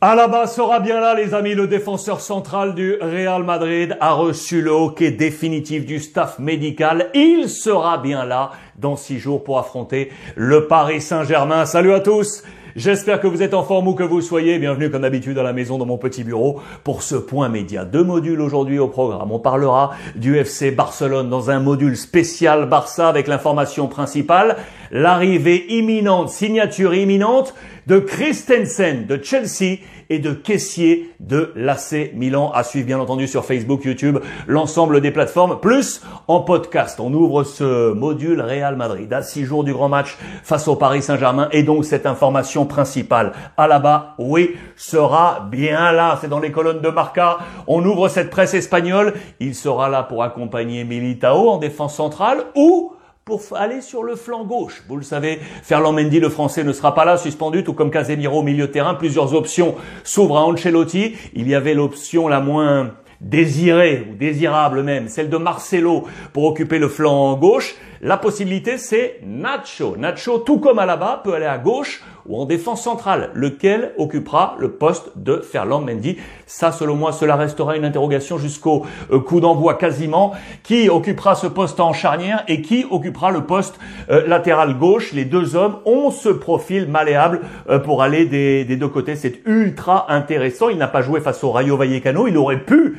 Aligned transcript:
Alaba 0.00 0.46
sera 0.46 0.78
bien 0.78 1.00
là, 1.00 1.16
les 1.16 1.34
amis. 1.34 1.56
Le 1.56 1.66
défenseur 1.66 2.20
central 2.20 2.76
du 2.76 2.94
Real 3.00 3.42
Madrid 3.42 3.96
a 3.98 4.12
reçu 4.12 4.62
le 4.62 4.70
hockey 4.70 5.10
définitif 5.10 5.84
du 5.84 5.98
staff 5.98 6.38
médical. 6.38 7.10
Il 7.14 7.48
sera 7.48 7.98
bien 7.98 8.24
là 8.24 8.52
dans 8.76 8.94
six 8.94 9.18
jours 9.18 9.42
pour 9.42 9.58
affronter 9.58 10.12
le 10.36 10.68
Paris 10.68 11.00
Saint-Germain. 11.00 11.66
Salut 11.66 11.92
à 11.92 11.98
tous. 11.98 12.44
J'espère 12.78 13.20
que 13.20 13.26
vous 13.26 13.42
êtes 13.42 13.54
en 13.54 13.64
forme 13.64 13.88
où 13.88 13.94
que 13.94 14.04
vous 14.04 14.20
soyez. 14.20 14.56
Bienvenue 14.60 14.88
comme 14.88 15.02
d'habitude 15.02 15.36
à 15.36 15.42
la 15.42 15.52
maison 15.52 15.78
dans 15.78 15.84
mon 15.84 15.98
petit 15.98 16.22
bureau 16.22 16.60
pour 16.84 17.02
ce 17.02 17.16
point 17.16 17.48
média. 17.48 17.84
Deux 17.84 18.04
modules 18.04 18.40
aujourd'hui 18.40 18.78
au 18.78 18.86
programme. 18.86 19.32
On 19.32 19.40
parlera 19.40 19.96
du 20.14 20.36
FC 20.36 20.70
Barcelone 20.70 21.28
dans 21.28 21.50
un 21.50 21.58
module 21.58 21.96
spécial 21.96 22.68
Barça 22.68 23.08
avec 23.08 23.26
l'information 23.26 23.88
principale, 23.88 24.58
l'arrivée 24.92 25.66
imminente, 25.76 26.28
signature 26.28 26.94
imminente 26.94 27.52
de 27.88 27.98
Christensen 27.98 29.06
de 29.06 29.18
Chelsea 29.20 29.78
et 30.10 30.18
de 30.18 30.32
Caissier 30.32 31.14
de 31.20 31.52
l'AC 31.54 32.12
Milan 32.14 32.50
à 32.54 32.64
suivre 32.64 32.86
bien 32.86 32.98
entendu 32.98 33.26
sur 33.26 33.44
Facebook, 33.44 33.84
YouTube, 33.84 34.18
l'ensemble 34.46 35.00
des 35.00 35.10
plateformes, 35.10 35.60
plus 35.60 36.02
en 36.26 36.40
podcast. 36.40 37.00
On 37.00 37.12
ouvre 37.12 37.44
ce 37.44 37.92
module 37.92 38.40
Real 38.40 38.76
Madrid 38.76 39.12
à 39.12 39.22
six 39.22 39.44
jours 39.44 39.64
du 39.64 39.72
grand 39.72 39.88
match 39.88 40.16
face 40.42 40.68
au 40.68 40.76
Paris 40.76 41.02
Saint-Germain 41.02 41.48
et 41.52 41.62
donc 41.62 41.84
cette 41.84 42.06
information 42.06 42.66
principale 42.66 43.32
à 43.56 43.66
la 43.66 43.78
bas, 43.78 44.14
oui, 44.18 44.56
sera 44.76 45.46
bien 45.50 45.92
là. 45.92 46.18
C'est 46.20 46.28
dans 46.28 46.40
les 46.40 46.52
colonnes 46.52 46.80
de 46.80 46.88
Marca. 46.88 47.38
On 47.66 47.84
ouvre 47.84 48.08
cette 48.08 48.30
presse 48.30 48.54
espagnole. 48.54 49.14
Il 49.40 49.54
sera 49.54 49.88
là 49.88 50.02
pour 50.02 50.22
accompagner 50.22 50.84
Militao 50.84 51.48
en 51.48 51.58
défense 51.58 51.94
centrale 51.94 52.38
ou 52.54 52.92
pour 53.28 53.42
aller 53.54 53.82
sur 53.82 54.04
le 54.04 54.16
flanc 54.16 54.46
gauche. 54.46 54.82
Vous 54.88 54.96
le 54.96 55.02
savez, 55.02 55.38
Ferland 55.62 55.92
Mendy, 55.92 56.18
le 56.18 56.30
français, 56.30 56.64
ne 56.64 56.72
sera 56.72 56.94
pas 56.94 57.04
là, 57.04 57.18
suspendu, 57.18 57.62
tout 57.62 57.74
comme 57.74 57.90
Casemiro 57.90 58.38
au 58.38 58.42
milieu 58.42 58.68
de 58.68 58.72
terrain. 58.72 58.94
Plusieurs 58.94 59.34
options 59.34 59.74
s'ouvrent 60.02 60.38
à 60.38 60.46
Ancelotti. 60.46 61.14
Il 61.34 61.46
y 61.46 61.54
avait 61.54 61.74
l'option 61.74 62.26
la 62.26 62.40
moins 62.40 62.94
désirée, 63.20 64.06
ou 64.10 64.14
désirable 64.14 64.82
même, 64.82 65.08
celle 65.08 65.28
de 65.28 65.36
Marcelo 65.36 66.04
pour 66.32 66.44
occuper 66.44 66.78
le 66.78 66.88
flanc 66.88 67.36
gauche. 67.36 67.74
La 68.00 68.16
possibilité, 68.16 68.78
c'est 68.78 69.20
Nacho. 69.26 69.96
Nacho, 69.98 70.38
tout 70.38 70.58
comme 70.58 70.76
bas 70.76 71.20
peut 71.22 71.34
aller 71.34 71.44
à 71.44 71.58
gauche 71.58 72.02
ou 72.28 72.40
en 72.40 72.44
défense 72.44 72.82
centrale, 72.82 73.30
lequel 73.34 73.92
occupera 73.96 74.56
le 74.58 74.70
poste 74.72 75.10
de 75.16 75.38
Ferland 75.38 75.84
Mendy. 75.84 76.18
Ça, 76.46 76.72
selon 76.72 76.94
moi, 76.94 77.12
cela 77.12 77.36
restera 77.36 77.76
une 77.76 77.84
interrogation 77.84 78.38
jusqu'au 78.38 78.84
euh, 79.10 79.18
coup 79.18 79.40
d'envoi 79.40 79.74
quasiment. 79.74 80.32
Qui 80.62 80.88
occupera 80.90 81.34
ce 81.34 81.46
poste 81.46 81.80
en 81.80 81.92
charnière 81.92 82.44
et 82.48 82.62
qui 82.62 82.86
occupera 82.90 83.30
le 83.30 83.42
poste 83.42 83.78
euh, 84.10 84.26
latéral 84.26 84.78
gauche? 84.78 85.12
Les 85.12 85.24
deux 85.24 85.56
hommes 85.56 85.78
ont 85.86 86.10
ce 86.10 86.28
profil 86.28 86.86
malléable 86.88 87.40
euh, 87.68 87.78
pour 87.78 88.02
aller 88.02 88.26
des, 88.26 88.64
des 88.64 88.76
deux 88.76 88.88
côtés. 88.88 89.16
C'est 89.16 89.40
ultra 89.46 90.12
intéressant. 90.12 90.68
Il 90.68 90.78
n'a 90.78 90.88
pas 90.88 91.02
joué 91.02 91.20
face 91.20 91.42
au 91.42 91.50
Rayo 91.50 91.76
Vallecano. 91.76 92.26
Il 92.26 92.36
aurait 92.36 92.60
pu 92.60 92.98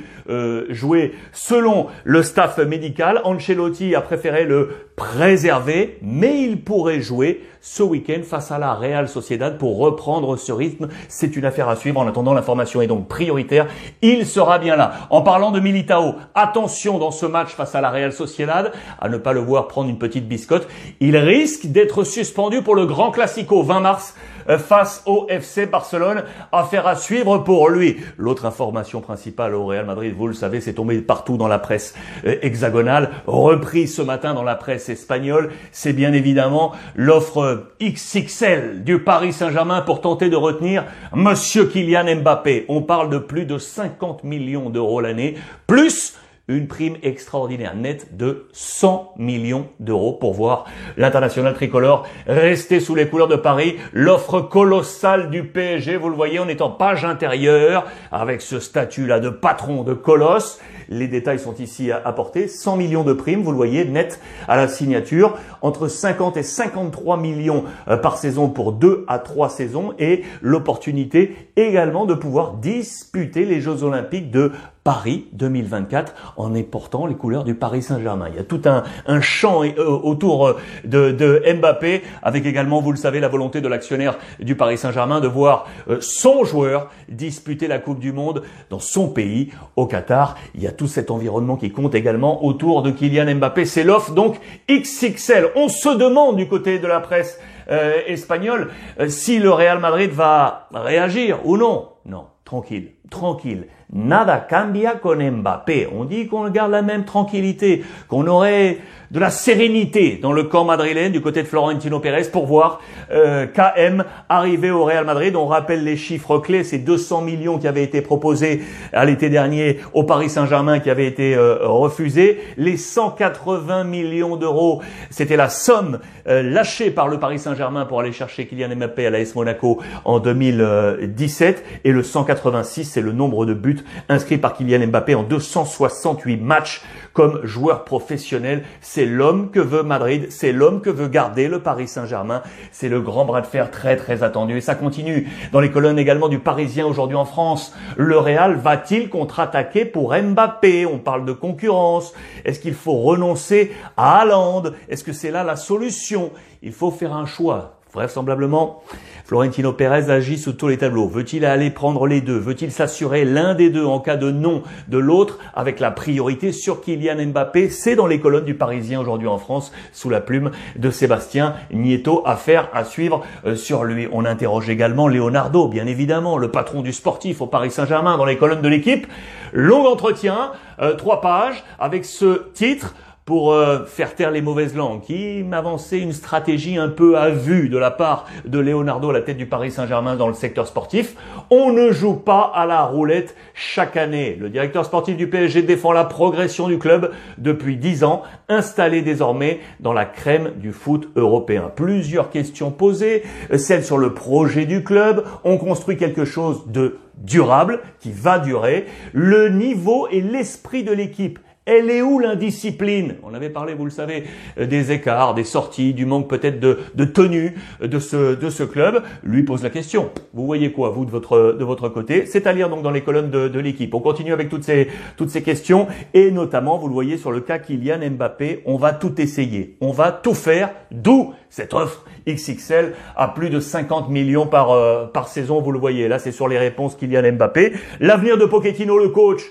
jouer 0.69 1.13
selon 1.31 1.87
le 2.03 2.23
staff 2.23 2.57
médical. 2.59 3.21
Ancelotti 3.23 3.95
a 3.95 4.01
préféré 4.01 4.45
le 4.45 4.69
préservé, 4.95 5.97
mais 6.01 6.43
il 6.43 6.61
pourrait 6.61 7.01
jouer 7.01 7.41
ce 7.61 7.83
week-end 7.83 8.21
face 8.23 8.51
à 8.51 8.57
la 8.57 8.73
Real 8.73 9.07
Sociedad 9.07 9.57
pour 9.57 9.77
reprendre 9.77 10.37
ce 10.37 10.51
rythme. 10.51 10.89
C'est 11.07 11.35
une 11.35 11.45
affaire 11.45 11.69
à 11.69 11.75
suivre. 11.75 11.99
En 11.99 12.07
attendant, 12.07 12.33
l'information 12.33 12.81
est 12.81 12.87
donc 12.87 13.07
prioritaire. 13.07 13.67
Il 14.01 14.25
sera 14.25 14.59
bien 14.59 14.75
là. 14.75 14.91
En 15.09 15.21
parlant 15.21 15.51
de 15.51 15.59
Militao, 15.59 16.15
attention 16.35 16.99
dans 16.99 17.11
ce 17.11 17.25
match 17.25 17.49
face 17.49 17.75
à 17.75 17.81
la 17.81 17.89
Real 17.89 18.11
Sociedad 18.11 18.71
à 18.99 19.09
ne 19.09 19.17
pas 19.17 19.33
le 19.33 19.39
voir 19.39 19.67
prendre 19.67 19.89
une 19.89 19.97
petite 19.97 20.27
biscotte. 20.27 20.67
Il 20.99 21.17
risque 21.17 21.67
d'être 21.67 22.03
suspendu 22.03 22.61
pour 22.61 22.75
le 22.75 22.85
Grand 22.85 23.11
Classico 23.11 23.63
20 23.63 23.79
mars 23.79 24.15
euh, 24.38 24.38
face 24.57 25.03
au 25.05 25.27
FC 25.29 25.65
Barcelone. 25.65 26.23
Affaire 26.51 26.87
à 26.87 26.95
suivre 26.95 27.37
pour 27.39 27.69
lui. 27.69 27.97
L'autre 28.17 28.45
information 28.45 29.01
principale 29.01 29.55
au 29.55 29.65
Real 29.65 29.85
Madrid, 29.85 30.13
vous 30.15 30.27
le 30.27 30.33
savez, 30.33 30.61
c'est 30.61 30.73
tombé 30.73 31.01
partout 31.01 31.37
dans 31.37 31.47
la 31.47 31.59
presse 31.59 31.93
euh, 32.25 32.35
hexagonale, 32.41 33.11
repris 33.27 33.87
ce 33.87 34.01
matin 34.01 34.33
dans 34.33 34.43
la 34.43 34.55
presse 34.55 34.89
espagnole. 34.89 35.51
C'est 35.71 35.93
bien 35.93 36.13
évidemment 36.13 36.73
l'offre 36.95 37.67
XXL 37.81 38.83
du 38.83 38.99
Paris 38.99 39.33
Saint-Germain 39.33 39.81
pour 39.81 40.01
tenter 40.01 40.29
de 40.29 40.35
retenir 40.35 40.85
Monsieur 41.13 41.65
Kylian 41.65 42.15
Mbappé. 42.17 42.65
On 42.69 42.81
parle 42.81 43.09
de 43.09 43.17
plus 43.17 43.45
de 43.45 43.57
50 43.57 44.23
millions 44.23 44.69
d'euros 44.69 45.01
l'année, 45.01 45.35
plus 45.67 46.15
une 46.49 46.67
prime 46.67 46.97
extraordinaire 47.03 47.75
nette 47.75 48.17
de 48.17 48.47
100 48.51 49.13
millions 49.17 49.67
d'euros 49.79 50.13
pour 50.13 50.33
voir 50.33 50.65
l'international 50.97 51.53
tricolore 51.53 52.05
rester 52.27 52.79
sous 52.79 52.95
les 52.95 53.07
couleurs 53.07 53.27
de 53.27 53.35
Paris. 53.35 53.77
L'offre 53.93 54.41
colossale 54.41 55.29
du 55.29 55.45
PSG, 55.45 55.95
vous 55.95 56.09
le 56.09 56.15
voyez, 56.15 56.39
on 56.39 56.47
est 56.47 56.61
en 56.61 56.71
page 56.71 57.05
intérieure 57.05 57.85
avec 58.11 58.41
ce 58.41 58.59
statut-là 58.59 59.19
de 59.19 59.29
patron 59.29 59.83
de 59.83 59.93
colosse. 59.93 60.59
Les 60.89 61.07
détails 61.07 61.37
sont 61.37 61.53
ici 61.55 61.91
apportés. 61.91 62.47
100 62.47 62.77
millions 62.77 63.03
de 63.03 63.13
primes, 63.13 63.43
vous 63.43 63.51
le 63.51 63.57
voyez, 63.57 63.85
net 63.85 64.19
à 64.47 64.57
la 64.57 64.67
signature. 64.67 65.37
Entre 65.61 65.87
50 65.87 66.35
et 66.37 66.43
53 66.43 67.17
millions 67.17 67.63
euh, 67.87 67.97
par 67.97 68.17
saison 68.17 68.49
pour 68.49 68.71
deux 68.71 69.05
à 69.07 69.19
trois 69.19 69.49
saisons 69.49 69.93
et 69.99 70.23
l'opportunité 70.41 71.35
également 71.55 72.05
de 72.05 72.15
pouvoir 72.15 72.53
disputer 72.53 73.45
les 73.45 73.61
Jeux 73.61 73.83
Olympiques 73.83 74.31
de 74.31 74.51
Paris 74.89 75.27
2024 75.33 76.33
en 76.35 76.55
éportant 76.55 77.05
les 77.05 77.13
couleurs 77.13 77.43
du 77.43 77.53
Paris 77.53 77.83
Saint-Germain. 77.83 78.25
Il 78.29 78.37
y 78.37 78.39
a 78.39 78.43
tout 78.43 78.63
un, 78.65 78.81
un 79.05 79.21
champ 79.21 79.63
euh, 79.63 79.83
autour 79.85 80.47
euh, 80.47 80.57
de, 80.83 81.11
de, 81.11 81.43
Mbappé, 81.53 82.01
avec 82.23 82.47
également, 82.47 82.81
vous 82.81 82.91
le 82.91 82.97
savez, 82.97 83.19
la 83.19 83.27
volonté 83.27 83.61
de 83.61 83.67
l'actionnaire 83.67 84.17
du 84.39 84.55
Paris 84.55 84.79
Saint-Germain 84.79 85.19
de 85.19 85.27
voir 85.27 85.67
son 85.99 86.43
joueur 86.43 86.89
disputer 87.07 87.67
la 87.67 87.77
Coupe 87.77 87.99
du 87.99 88.11
Monde 88.11 88.41
dans 88.71 88.79
son 88.79 89.09
pays, 89.09 89.51
au 89.75 89.85
Qatar. 89.85 90.35
Il 90.55 90.63
y 90.63 90.65
a 90.67 90.71
tout 90.71 90.87
cet 90.87 91.11
environnement 91.11 91.55
qui 91.55 91.71
compte 91.71 91.93
également 91.93 92.43
autour 92.43 92.81
de 92.81 92.89
Kylian 92.89 93.35
Mbappé. 93.35 93.65
C'est 93.65 93.83
l'offre 93.83 94.13
donc 94.13 94.39
XXL. 94.67 95.49
On 95.55 95.69
se 95.69 95.95
demande 95.95 96.35
du 96.35 96.47
côté 96.47 96.79
de 96.79 96.87
la 96.87 96.99
presse 96.99 97.39
euh, 97.69 98.01
espagnole 98.07 98.71
euh, 98.99 99.09
si 99.09 99.37
le 99.37 99.51
Real 99.51 99.77
Madrid 99.77 100.09
va 100.09 100.67
réagir 100.73 101.45
ou 101.45 101.55
non. 101.55 101.89
Non, 102.03 102.25
tranquille, 102.43 102.93
tranquille. 103.09 103.67
Nada 103.91 104.45
cambia 104.47 104.99
con 105.01 105.17
Mbappé. 105.17 105.89
On 105.91 106.05
dit 106.05 106.27
qu'on 106.27 106.47
garde 106.49 106.71
la 106.71 106.83
même 106.83 107.05
tranquillité, 107.05 107.83
qu'on 108.07 108.27
aurait 108.27 108.77
de 109.11 109.19
la 109.19 109.31
sérénité 109.31 110.19
dans 110.21 110.31
le 110.31 110.43
camp 110.43 110.65
madrilène 110.65 111.11
du 111.11 111.21
côté 111.21 111.41
de 111.41 111.47
Florentino 111.47 111.99
Pérez 111.99 112.29
pour 112.31 112.45
voir 112.45 112.79
euh, 113.11 113.47
KM 113.47 114.03
arriver 114.29 114.69
au 114.69 114.85
Real 114.85 115.05
Madrid. 115.05 115.35
On 115.35 115.47
rappelle 115.47 115.83
les 115.83 115.97
chiffres 115.97 116.37
clés, 116.37 116.63
c'est 116.63 116.77
200 116.77 117.21
millions 117.21 117.57
qui 117.57 117.67
avaient 117.67 117.83
été 117.83 118.01
proposés 118.01 118.61
à 118.93 119.05
l'été 119.05 119.29
dernier 119.29 119.79
au 119.93 120.03
Paris 120.03 120.29
Saint-Germain 120.29 120.79
qui 120.79 120.91
avaient 120.91 121.07
été 121.07 121.35
euh, 121.35 121.57
refusés. 121.61 122.39
Les 122.57 122.77
180 122.77 123.83
millions 123.85 124.35
d'euros, 124.35 124.83
c'était 125.09 125.37
la 125.37 125.49
somme 125.49 125.99
euh, 126.27 126.43
lâchée 126.43 126.91
par 126.91 127.07
le 127.07 127.17
Paris 127.19 127.39
Saint-Germain 127.39 127.85
pour 127.85 127.99
aller 127.99 128.11
chercher 128.11 128.45
Kylian 128.45 128.75
Mbappé 128.75 129.07
à 129.07 129.09
l'AS 129.09 129.33
Monaco 129.33 129.81
en 130.05 130.19
2017 130.19 131.63
et 131.83 131.91
le 131.91 132.03
186, 132.03 132.85
c'est 132.99 133.05
le 133.05 133.13
nombre 133.13 133.45
de 133.45 133.53
buts 133.53 133.85
inscrits 134.09 134.37
par 134.37 134.53
Kylian 134.53 134.87
Mbappé 134.87 135.15
en 135.15 135.23
268 135.23 136.35
matchs 136.35 136.81
comme 137.13 137.39
joueur 137.45 137.85
professionnel. 137.85 138.65
C'est 138.81 139.05
l'homme 139.05 139.51
que 139.51 139.61
veut 139.61 139.83
Madrid, 139.83 140.27
c'est 140.31 140.51
l'homme 140.51 140.81
que 140.81 140.89
veut 140.89 141.07
garder 141.07 141.47
le 141.47 141.61
Paris 141.61 141.87
Saint-Germain. 141.87 142.41
C'est 142.73 142.89
le 142.89 142.99
grand 142.99 143.23
bras 143.23 143.39
de 143.39 143.47
fer 143.47 143.71
très 143.71 143.95
très 143.95 144.21
attendu. 144.21 144.57
Et 144.57 144.61
ça 144.61 144.75
continue 144.75 145.29
dans 145.53 145.61
les 145.61 145.71
colonnes 145.71 145.97
également 145.97 146.27
du 146.27 146.39
Parisien 146.39 146.85
aujourd'hui 146.85 147.15
en 147.15 147.23
France. 147.23 147.73
Le 147.95 148.17
Real 148.17 148.55
va-t-il 148.55 149.07
contre-attaquer 149.07 149.85
pour 149.85 150.13
Mbappé? 150.13 150.85
On 150.85 150.99
parle 150.99 151.23
de 151.23 151.31
concurrence. 151.31 152.13
Est-ce 152.43 152.59
qu'il 152.59 152.73
faut 152.73 152.97
renoncer 152.97 153.71
à 153.95 154.19
Haaland? 154.19 154.63
Est-ce 154.89 155.05
que 155.05 155.13
c'est 155.13 155.31
là 155.31 155.45
la 155.45 155.55
solution? 155.55 156.33
Il 156.61 156.73
faut 156.73 156.91
faire 156.91 157.13
un 157.13 157.25
choix. 157.25 157.78
Vraisemblablement, 157.93 158.83
Florentino 159.25 159.73
Pérez 159.73 160.11
agit 160.11 160.37
sous 160.37 160.53
tous 160.53 160.67
les 160.67 160.77
tableaux. 160.77 161.07
Veut-il 161.07 161.43
aller 161.43 161.69
prendre 161.71 162.05
les 162.07 162.21
deux? 162.21 162.37
Veut-il 162.37 162.71
s'assurer 162.71 163.25
l'un 163.25 163.55
des 163.55 163.69
deux 163.69 163.85
en 163.85 163.99
cas 163.99 164.15
de 164.15 164.31
non 164.31 164.63
de 164.87 164.97
l'autre 164.97 165.39
avec 165.55 165.79
la 165.79 165.89
priorité 165.89 166.51
sur 166.51 166.81
Kylian 166.81 167.27
Mbappé? 167.27 167.69
C'est 167.69 167.95
dans 167.95 168.07
les 168.07 168.19
colonnes 168.19 168.45
du 168.45 168.53
Parisien 168.53 168.99
aujourd'hui 168.99 169.27
en 169.27 169.37
France 169.37 169.71
sous 169.91 170.09
la 170.09 170.21
plume 170.21 170.51
de 170.75 170.91
Sébastien 170.91 171.55
Nieto. 171.71 172.21
Affaire 172.25 172.69
à 172.73 172.85
suivre 172.85 173.23
euh, 173.45 173.55
sur 173.55 173.83
lui. 173.83 174.07
On 174.11 174.25
interroge 174.25 174.69
également 174.69 175.07
Leonardo, 175.07 175.67
bien 175.67 175.87
évidemment, 175.87 176.37
le 176.37 176.51
patron 176.51 176.81
du 176.81 176.93
sportif 176.93 177.41
au 177.41 177.47
Paris 177.47 177.71
Saint-Germain 177.71 178.17
dans 178.17 178.25
les 178.25 178.37
colonnes 178.37 178.61
de 178.61 178.69
l'équipe. 178.69 179.07
Long 179.51 179.87
entretien, 179.87 180.51
euh, 180.79 180.95
trois 180.95 181.21
pages 181.21 181.63
avec 181.79 182.05
ce 182.05 182.49
titre 182.53 182.93
pour 183.29 183.53
euh, 183.53 183.85
faire 183.85 184.15
taire 184.15 184.31
les 184.31 184.41
mauvaises 184.41 184.75
langues, 184.75 185.01
qui 185.01 185.43
m'avançait 185.43 185.99
une 185.99 186.13
stratégie 186.13 186.79
un 186.79 186.89
peu 186.89 187.15
à 187.15 187.29
vue 187.29 187.69
de 187.69 187.77
la 187.77 187.91
part 187.91 188.25
de 188.43 188.57
Leonardo 188.57 189.11
à 189.11 189.13
la 189.13 189.21
tête 189.21 189.37
du 189.37 189.45
Paris 189.45 189.69
Saint-Germain 189.69 190.15
dans 190.15 190.27
le 190.27 190.33
secteur 190.33 190.65
sportif. 190.65 191.15
On 191.51 191.71
ne 191.71 191.91
joue 191.91 192.15
pas 192.15 192.51
à 192.55 192.65
la 192.65 192.81
roulette 192.81 193.35
chaque 193.53 193.97
année. 193.97 194.35
Le 194.39 194.49
directeur 194.49 194.83
sportif 194.83 195.15
du 195.15 195.29
PSG 195.29 195.61
défend 195.61 195.91
la 195.91 196.05
progression 196.05 196.67
du 196.67 196.79
club 196.79 197.11
depuis 197.37 197.77
dix 197.77 198.03
ans, 198.03 198.23
installé 198.47 199.03
désormais 199.03 199.59
dans 199.79 199.93
la 199.93 200.05
crème 200.05 200.53
du 200.55 200.73
foot 200.73 201.09
européen. 201.15 201.71
Plusieurs 201.75 202.31
questions 202.31 202.71
posées, 202.71 203.21
celles 203.55 203.83
sur 203.83 203.99
le 203.99 204.15
projet 204.15 204.65
du 204.65 204.83
club. 204.83 205.23
On 205.43 205.59
construit 205.59 205.97
quelque 205.97 206.25
chose 206.25 206.63
de 206.65 206.97
durable, 207.15 207.81
qui 207.99 208.11
va 208.11 208.39
durer. 208.39 208.87
Le 209.13 209.49
niveau 209.49 210.07
et 210.09 210.21
l'esprit 210.21 210.83
de 210.83 210.93
l'équipe 210.93 211.37
elle 211.69 211.91
est 211.91 212.01
où 212.01 212.19
l'indiscipline? 212.19 213.15
On 213.23 213.33
avait 213.35 213.49
parlé, 213.49 213.75
vous 213.75 213.85
le 213.85 213.91
savez, 213.91 214.23
euh, 214.59 214.65
des 214.65 214.91
écarts, 214.91 215.35
des 215.35 215.43
sorties, 215.43 215.93
du 215.93 216.05
manque 216.05 216.27
peut-être 216.27 216.59
de, 216.59 217.05
tenue 217.05 217.55
de 217.79 217.99
ce, 217.99 218.35
de 218.35 218.49
ce 218.49 218.63
club. 218.63 219.03
Lui 219.23 219.43
pose 219.43 219.61
la 219.63 219.69
question. 219.69 220.09
Vous 220.33 220.45
voyez 220.45 220.71
quoi, 220.71 220.89
vous, 220.89 221.05
de 221.05 221.11
votre, 221.11 221.55
de 221.57 221.63
votre 221.63 221.87
côté? 221.89 222.25
C'est 222.25 222.47
à 222.47 222.53
lire 222.53 222.69
donc 222.69 222.81
dans 222.81 222.91
les 222.91 223.01
colonnes 223.01 223.29
de, 223.29 223.47
de 223.47 223.59
l'équipe. 223.59 223.93
On 223.93 223.99
continue 223.99 224.33
avec 224.33 224.49
toutes 224.49 224.63
ces, 224.63 224.87
toutes 225.15 225.29
ces 225.29 225.43
questions 225.43 225.87
et 226.13 226.31
notamment, 226.31 226.77
vous 226.77 226.87
le 226.87 226.93
voyez 226.93 227.17
sur 227.17 227.31
le 227.31 227.41
cas 227.41 227.59
Kylian 227.59 227.99
Mbappé, 228.11 228.63
on 228.65 228.77
va 228.77 228.93
tout 228.93 229.21
essayer. 229.21 229.77
On 229.79 229.91
va 229.91 230.11
tout 230.11 230.33
faire, 230.33 230.71
d'où 230.91 231.33
cette 231.49 231.73
offre 231.73 232.05
XXL 232.27 232.93
à 233.15 233.27
plus 233.27 233.49
de 233.49 233.59
50 233.59 234.09
millions 234.09 234.47
par, 234.47 234.71
euh, 234.71 235.05
par 235.05 235.27
saison, 235.27 235.61
vous 235.61 235.71
le 235.71 235.79
voyez. 235.79 236.07
Là, 236.07 236.19
c'est 236.19 236.31
sur 236.31 236.47
les 236.47 236.57
réponses 236.57 236.95
Kylian 236.95 237.33
Mbappé. 237.33 237.73
L'avenir 237.99 238.37
de 238.37 238.45
Pochettino, 238.45 238.97
le 238.97 239.09
coach, 239.09 239.41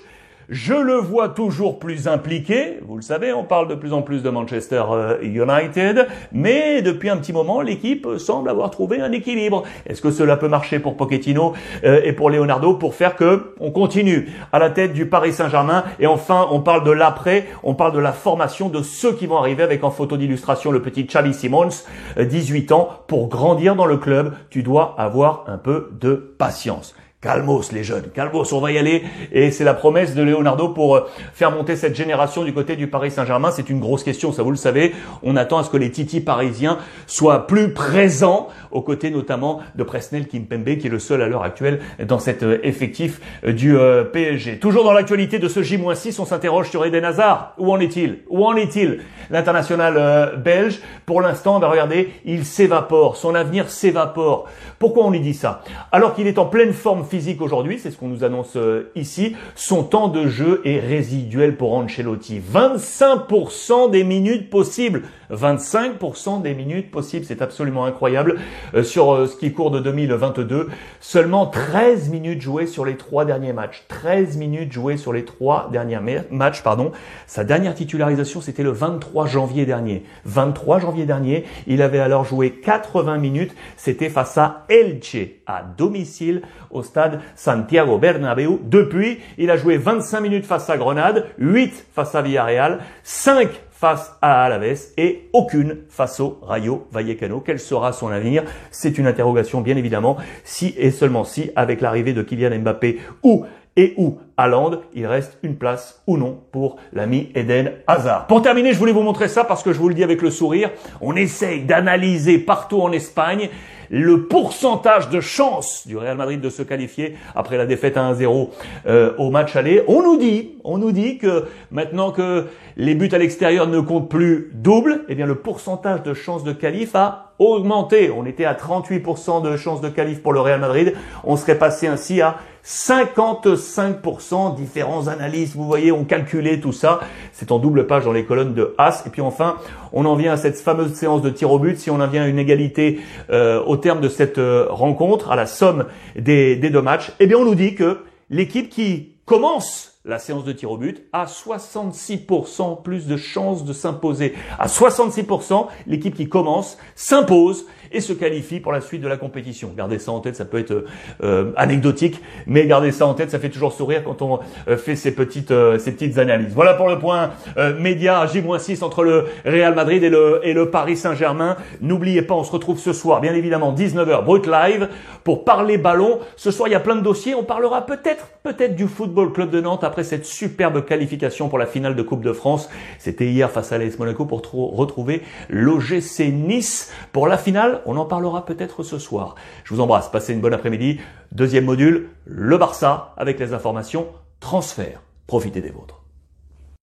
je 0.49 0.73
le 0.73 0.95
vois 0.95 1.29
toujours 1.29 1.77
plus 1.77 2.07
impliqué. 2.07 2.79
Vous 2.81 2.95
le 2.95 3.03
savez, 3.03 3.31
on 3.33 3.43
parle 3.43 3.67
de 3.67 3.75
plus 3.75 3.93
en 3.93 4.01
plus 4.01 4.23
de 4.23 4.29
Manchester 4.31 4.83
euh, 4.91 5.21
United, 5.21 6.07
mais 6.31 6.81
depuis 6.81 7.09
un 7.09 7.17
petit 7.17 7.33
moment, 7.33 7.61
l'équipe 7.61 8.07
semble 8.17 8.49
avoir 8.49 8.71
trouvé 8.71 8.99
un 8.99 9.11
équilibre. 9.11 9.63
Est-ce 9.85 10.01
que 10.01 10.09
cela 10.09 10.37
peut 10.37 10.47
marcher 10.47 10.79
pour 10.79 10.97
Pochettino 10.97 11.53
euh, 11.83 12.01
et 12.03 12.13
pour 12.13 12.31
Leonardo 12.31 12.73
pour 12.73 12.95
faire 12.95 13.15
que 13.15 13.53
on 13.59 13.69
continue 13.69 14.29
à 14.51 14.57
la 14.57 14.71
tête 14.71 14.93
du 14.93 15.05
Paris 15.05 15.33
Saint-Germain? 15.33 15.83
Et 15.99 16.07
enfin 16.07 16.47
on 16.49 16.61
parle 16.61 16.83
de 16.83 16.91
l'après, 16.91 17.45
on 17.61 17.75
parle 17.75 17.93
de 17.93 17.99
la 17.99 18.13
formation 18.13 18.69
de 18.69 18.81
ceux 18.81 19.13
qui 19.13 19.27
vont 19.27 19.37
arriver 19.37 19.61
avec 19.61 19.83
en 19.83 19.91
photo 19.91 20.17
d'illustration 20.17 20.71
le 20.71 20.81
petit 20.81 21.03
Xavi 21.03 21.33
Simons, 21.35 21.69
18 22.17 22.71
euh, 22.71 22.75
ans, 22.75 22.89
pour 23.07 23.29
grandir 23.29 23.75
dans 23.75 23.85
le 23.85 23.97
club, 23.97 24.33
tu 24.49 24.63
dois 24.63 24.95
avoir 24.97 25.43
un 25.47 25.59
peu 25.59 25.91
de 25.99 26.33
patience. 26.39 26.95
Calmos 27.21 27.73
les 27.73 27.83
jeunes, 27.83 28.05
calmos, 28.13 28.53
on 28.53 28.61
va 28.61 28.71
y 28.71 28.77
aller. 28.77 29.03
Et 29.33 29.51
c'est 29.51 29.65
la 29.65 29.73
promesse 29.73 30.15
de 30.15 30.23
Leonardo 30.23 30.69
pour 30.69 30.95
euh, 30.95 31.01
faire 31.33 31.51
monter 31.51 31.75
cette 31.75 31.93
génération 31.93 32.45
du 32.45 32.53
côté 32.53 32.77
du 32.77 32.87
Paris 32.87 33.11
Saint-Germain. 33.11 33.51
C'est 33.51 33.69
une 33.69 33.81
grosse 33.81 34.05
question, 34.05 34.31
ça 34.31 34.41
vous 34.41 34.51
le 34.51 34.55
savez. 34.55 34.95
On 35.21 35.35
attend 35.35 35.57
à 35.57 35.65
ce 35.65 35.69
que 35.69 35.75
les 35.75 35.91
titis 35.91 36.21
parisiens 36.21 36.77
soient 37.07 37.45
plus 37.45 37.73
présents, 37.73 38.47
aux 38.71 38.81
côtés 38.81 39.11
notamment 39.11 39.59
de 39.75 39.83
Presnel 39.83 40.29
Kimpembe, 40.29 40.77
qui 40.77 40.87
est 40.87 40.89
le 40.89 40.97
seul 40.97 41.21
à 41.21 41.27
l'heure 41.27 41.43
actuelle 41.43 41.81
dans 42.07 42.19
cet 42.19 42.43
euh, 42.43 42.57
effectif 42.63 43.19
euh, 43.43 43.51
du 43.51 43.75
PSG. 44.13 44.59
Toujours 44.59 44.85
dans 44.85 44.93
l'actualité 44.93 45.39
de 45.39 45.49
ce 45.49 45.61
J-6, 45.61 46.21
on 46.21 46.25
s'interroge 46.25 46.69
sur 46.69 46.85
Eden 46.85 47.03
Hazard. 47.03 47.53
Où 47.57 47.69
en 47.69 47.81
est-il? 47.81 48.19
Où 48.29 48.45
en 48.45 48.55
est-il? 48.55 49.01
L'international 49.29 50.37
belge, 50.37 50.79
pour 51.05 51.19
l'instant, 51.19 51.59
ben 51.59 51.67
regardez, 51.67 52.13
il 52.23 52.45
s'évapore. 52.45 53.17
Son 53.17 53.35
avenir 53.35 53.69
s'évapore. 53.69 54.45
Pourquoi 54.79 55.05
on 55.05 55.11
lui 55.11 55.19
dit 55.19 55.33
ça? 55.33 55.63
Alors 55.91 56.15
qu'il 56.15 56.25
est 56.25 56.39
en 56.39 56.45
pleine 56.45 56.71
forme 56.71 57.03
physique 57.09 57.41
aujourd'hui, 57.41 57.79
c'est 57.79 57.91
ce 57.91 57.97
qu'on 57.97 58.07
nous 58.07 58.23
annonce 58.23 58.55
euh, 58.55 58.91
ici, 58.95 59.35
son 59.55 59.83
temps 59.83 60.07
de 60.07 60.27
jeu 60.27 60.61
est 60.63 60.79
résiduel 60.79 61.57
pour 61.57 61.73
Ancelotti. 61.73 62.39
25% 62.39 63.89
des 63.89 64.03
minutes 64.03 64.49
possibles. 64.49 65.03
25% 65.31 66.41
des 66.41 66.53
minutes 66.53 66.91
possibles, 66.91 67.25
c'est 67.25 67.41
absolument 67.41 67.85
incroyable. 67.85 68.39
Euh, 68.73 68.83
sur 68.83 69.13
euh, 69.13 69.27
ce 69.27 69.35
qui 69.35 69.53
court 69.53 69.71
de 69.71 69.79
2022, 69.79 70.69
seulement 70.99 71.47
13 71.47 72.09
minutes 72.09 72.41
jouées 72.41 72.67
sur 72.67 72.85
les 72.85 72.97
trois 72.97 73.25
derniers 73.25 73.53
matchs. 73.53 73.85
13 73.87 74.37
minutes 74.37 74.71
jouées 74.71 74.97
sur 74.97 75.13
les 75.13 75.25
trois 75.25 75.69
derniers 75.71 75.99
matchs, 76.31 76.63
pardon. 76.63 76.91
Sa 77.27 77.43
dernière 77.43 77.75
titularisation, 77.75 78.41
c'était 78.41 78.63
le 78.63 78.71
23 78.71 79.25
janvier 79.25 79.65
dernier. 79.65 80.03
23 80.25 80.79
janvier 80.79 81.05
dernier, 81.05 81.45
il 81.67 81.81
avait 81.81 81.99
alors 81.99 82.25
joué 82.25 82.51
80 82.51 83.17
minutes. 83.17 83.55
C'était 83.77 84.09
face 84.09 84.37
à 84.37 84.65
Elche, 84.69 85.17
à 85.45 85.63
domicile, 85.63 86.41
au 86.71 86.83
stade 86.83 86.98
Santiago 87.35 87.97
Bernabéu. 87.97 88.59
Depuis, 88.63 89.19
il 89.37 89.49
a 89.51 89.57
joué 89.57 89.77
25 89.77 90.21
minutes 90.21 90.45
face 90.45 90.69
à 90.69 90.77
Grenade, 90.77 91.25
8 91.37 91.87
face 91.93 92.15
à 92.15 92.21
Villarreal, 92.21 92.79
5 93.03 93.49
face 93.71 94.17
à 94.21 94.43
Alaves 94.43 94.91
et 94.97 95.29
aucune 95.31 95.77
face 95.89 96.19
au 96.19 96.39
Rayo 96.41 96.87
Vallecano. 96.91 97.39
Quel 97.39 97.59
sera 97.59 97.93
son 97.93 98.09
avenir? 98.09 98.43
C'est 98.71 98.97
une 98.97 99.07
interrogation 99.07 99.61
bien 99.61 99.77
évidemment, 99.77 100.17
si 100.43 100.75
et 100.77 100.91
seulement 100.91 101.23
si, 101.23 101.51
avec 101.55 101.79
l'arrivée 101.79 102.11
de 102.11 102.21
Kylian 102.21 102.59
Mbappé 102.59 102.99
ou 103.23 103.45
et 103.77 103.93
où 103.95 104.17
à 104.39 104.49
il 104.93 105.05
reste 105.05 105.37
une 105.43 105.57
place 105.57 106.01
ou 106.07 106.15
non 106.15 106.39
pour 106.53 106.77
l'ami 106.93 107.29
Eden 107.35 107.73
Hazard. 107.87 108.25
Pour 108.27 108.41
terminer, 108.41 108.71
je 108.71 108.79
voulais 108.79 108.93
vous 108.93 109.01
montrer 109.01 109.27
ça 109.27 109.43
parce 109.43 109.63
que 109.63 109.73
je 109.73 109.79
vous 109.79 109.89
le 109.89 109.93
dis 109.93 110.03
avec 110.03 110.21
le 110.21 110.31
sourire, 110.31 110.71
on 111.01 111.17
essaye 111.17 111.63
d'analyser 111.63 112.37
partout 112.37 112.81
en 112.81 112.93
Espagne 112.93 113.49
le 113.89 114.27
pourcentage 114.27 115.09
de 115.09 115.19
chance 115.19 115.85
du 115.85 115.97
Real 115.97 116.15
Madrid 116.15 116.39
de 116.39 116.49
se 116.49 116.61
qualifier 116.61 117.17
après 117.35 117.57
la 117.57 117.65
défaite 117.65 117.97
à 117.97 118.13
1-0 118.13 118.49
euh, 118.87 119.11
au 119.17 119.29
match 119.29 119.57
aller. 119.57 119.83
On 119.89 120.03
nous 120.03 120.17
dit, 120.17 120.51
on 120.63 120.77
nous 120.77 120.93
dit 120.93 121.17
que 121.17 121.45
maintenant 121.69 122.11
que 122.11 122.45
les 122.77 122.95
buts 122.95 123.09
à 123.11 123.17
l'extérieur 123.17 123.67
ne 123.67 123.81
comptent 123.81 124.09
plus 124.09 124.51
double, 124.53 125.03
eh 125.09 125.15
bien 125.15 125.25
le 125.25 125.35
pourcentage 125.35 126.01
de 126.03 126.13
chance 126.13 126.45
de 126.45 126.53
qualif 126.53 126.95
a 126.95 127.28
augmenté. 127.39 128.11
On 128.11 128.25
était 128.25 128.45
à 128.45 128.53
38% 128.53 129.41
de 129.41 129.57
chance 129.57 129.81
de 129.81 129.89
qualif 129.89 130.21
pour 130.21 130.33
le 130.33 130.41
Real 130.41 130.59
Madrid. 130.59 130.93
On 131.23 131.37
serait 131.37 131.57
passé 131.57 131.87
ainsi 131.87 132.21
à 132.21 132.37
55%. 132.65 134.55
Différents 134.55 135.07
analystes, 135.07 135.55
vous 135.55 135.65
voyez, 135.65 135.91
ont 135.91 136.05
calculé 136.05 136.59
tout 136.59 136.73
ça. 136.73 136.99
C'est 137.31 137.51
en 137.51 137.59
double 137.59 137.87
page 137.87 138.05
dans 138.05 138.11
les 138.11 138.25
colonnes 138.25 138.53
de 138.53 138.75
As. 138.77 139.03
Et 139.07 139.09
puis 139.09 139.21
enfin, 139.21 139.55
on 139.93 140.05
en 140.05 140.15
vient 140.15 140.33
à 140.33 140.37
cette 140.37 140.59
fameuse 140.59 140.93
séance 140.93 141.21
de 141.21 141.29
tir 141.29 141.51
au 141.51 141.59
but. 141.59 141.79
Si 141.79 141.89
on 141.89 141.99
en 141.99 142.07
vient 142.07 142.23
à 142.23 142.27
une 142.27 142.39
égalité 142.39 142.99
euh, 143.31 143.63
au 143.63 143.77
terme 143.77 144.01
de 144.01 144.09
cette 144.09 144.37
euh, 144.37 144.67
rencontre, 144.69 145.31
à 145.31 145.35
la 145.35 145.45
somme 145.45 145.85
des, 146.15 146.55
des 146.55 146.69
deux 146.69 146.81
matchs, 146.81 147.11
eh 147.19 147.27
bien 147.27 147.37
on 147.37 147.45
nous 147.45 147.55
dit 147.55 147.75
que 147.75 147.99
l'équipe 148.29 148.69
qui 148.69 149.15
commence 149.25 149.98
la 150.09 150.19
séance 150.19 150.43
de 150.43 150.51
tir 150.51 150.71
au 150.71 150.77
but 150.77 151.03
a 151.13 151.25
66% 151.25 152.81
plus 152.81 153.07
de 153.07 153.15
chances 153.15 153.63
de 153.63 153.73
s'imposer. 153.73 154.33
À 154.57 154.67
66%, 154.67 155.67
l'équipe 155.87 156.15
qui 156.15 156.27
commence 156.27 156.77
s'impose 156.95 157.65
et 157.91 158.01
se 158.01 158.13
qualifie 158.13 158.59
pour 158.59 158.71
la 158.71 158.81
suite 158.81 159.01
de 159.01 159.07
la 159.07 159.17
compétition. 159.17 159.73
Gardez 159.75 159.99
ça 159.99 160.11
en 160.11 160.19
tête, 160.19 160.35
ça 160.35 160.45
peut 160.45 160.59
être 160.59 160.85
euh, 161.23 161.51
anecdotique, 161.55 162.21
mais 162.47 162.65
gardez 162.67 162.91
ça 162.91 163.05
en 163.05 163.13
tête, 163.13 163.31
ça 163.31 163.39
fait 163.39 163.49
toujours 163.49 163.73
sourire 163.73 164.03
quand 164.03 164.21
on 164.21 164.39
euh, 164.67 164.77
fait 164.77 164.95
ces 164.95 165.13
petites, 165.13 165.51
euh, 165.51 165.77
ces 165.77 165.91
petites 165.91 166.17
analyses. 166.17 166.53
Voilà 166.53 166.73
pour 166.73 166.89
le 166.89 166.99
point 166.99 167.31
média 167.79 168.25
J-6 168.25 168.83
entre 168.83 169.03
le 169.03 169.25
Real 169.45 169.75
Madrid 169.75 170.03
et 170.03 170.09
le, 170.09 170.41
et 170.43 170.53
le 170.53 170.69
Paris 170.69 170.97
Saint-Germain. 170.97 171.57
N'oubliez 171.81 172.21
pas, 172.21 172.35
on 172.35 172.43
se 172.43 172.51
retrouve 172.51 172.79
ce 172.79 172.93
soir, 172.93 173.21
bien 173.21 173.33
évidemment, 173.33 173.73
19h, 173.73 174.23
Brut 174.23 174.47
Live, 174.47 174.89
pour 175.23 175.43
parler 175.43 175.77
ballon. 175.77 176.19
Ce 176.35 176.51
soir, 176.51 176.67
il 176.67 176.71
y 176.71 176.75
a 176.75 176.79
plein 176.79 176.95
de 176.95 177.01
dossiers. 177.01 177.35
On 177.35 177.43
parlera 177.43 177.85
peut-être, 177.85 178.27
peut-être 178.43 178.75
du 178.75 178.87
Football 178.87 179.33
Club 179.33 179.49
de 179.49 179.61
Nantes 179.61 179.83
après 179.83 180.03
cette 180.03 180.25
superbe 180.25 180.85
qualification 180.85 181.49
pour 181.49 181.57
la 181.57 181.65
finale 181.65 181.95
de 181.95 182.01
Coupe 182.01 182.23
de 182.23 182.33
France. 182.33 182.69
C'était 182.97 183.27
hier 183.27 183.49
face 183.51 183.71
à 183.71 183.77
l'AS 183.77 183.97
Monaco 183.99 184.25
pour 184.25 184.41
retrouver 184.75 185.21
l'OGC 185.49 186.31
Nice 186.31 186.91
pour 187.11 187.27
la 187.27 187.37
finale 187.37 187.78
on 187.85 187.97
en 187.97 188.05
parlera 188.05 188.45
peut-être 188.45 188.83
ce 188.83 188.97
soir. 188.99 189.35
Je 189.63 189.73
vous 189.73 189.81
embrasse, 189.81 190.09
passez 190.09 190.33
une 190.33 190.41
bonne 190.41 190.53
après-midi. 190.53 190.99
Deuxième 191.31 191.65
module, 191.65 192.09
le 192.25 192.57
Barça 192.57 193.13
avec 193.17 193.39
les 193.39 193.53
informations 193.53 194.07
transfert. 194.39 195.01
Profitez 195.27 195.61
des 195.61 195.69
vôtres. 195.69 195.98